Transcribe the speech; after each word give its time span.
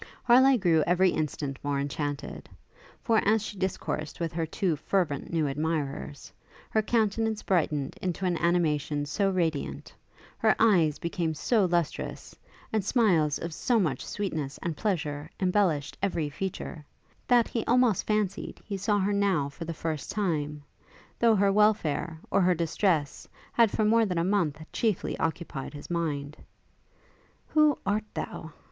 Harleigh 0.23 0.57
grew 0.57 0.83
every 0.87 1.11
instant 1.11 1.59
more 1.63 1.79
enchanted; 1.79 2.49
for 3.03 3.19
as 3.23 3.43
she 3.43 3.55
discoursed 3.55 4.19
with 4.19 4.31
her 4.33 4.47
two 4.47 4.75
fervent 4.75 5.31
new 5.31 5.45
admirers, 5.45 6.31
her 6.71 6.81
countenance 6.81 7.43
brightened 7.43 7.95
into 8.01 8.25
an 8.25 8.35
animation 8.37 9.05
so 9.05 9.29
radiant, 9.29 9.93
her 10.39 10.55
eyes 10.57 10.97
became 10.97 11.35
so 11.35 11.65
lustrous, 11.65 12.35
and 12.73 12.83
smiles 12.83 13.37
of 13.37 13.53
so 13.53 13.79
much 13.79 14.03
sweetness 14.03 14.57
and 14.63 14.75
pleasure 14.75 15.29
embellished 15.39 15.95
every 16.01 16.31
feature, 16.31 16.83
that 17.27 17.47
he 17.47 17.63
almost 17.65 18.07
fancied 18.07 18.59
he 18.65 18.77
saw 18.77 18.97
her 18.97 19.13
now 19.13 19.49
for 19.49 19.65
the 19.65 19.71
first 19.71 20.09
time, 20.09 20.63
though 21.19 21.35
her 21.35 21.51
welfare, 21.53 22.19
or 22.31 22.41
her 22.41 22.55
distresses, 22.55 23.29
had 23.53 23.69
for 23.69 23.85
more 23.85 24.07
than 24.07 24.17
a 24.17 24.23
month 24.23 24.59
chiefly 24.73 25.15
occupied 25.19 25.75
his 25.75 25.91
mind. 25.91 26.35
Who 27.49 27.77
art 27.85 28.05
thou? 28.15 28.53